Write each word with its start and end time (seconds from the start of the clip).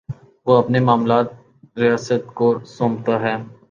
وہ 0.45 0.57
اپنے 0.57 0.79
معاملات 0.79 1.27
ریاست 1.77 2.33
کو 2.33 2.59
سونپتا 2.65 3.19
ہے۔ 3.19 3.35